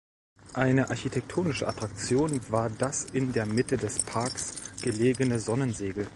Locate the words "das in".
2.71-3.33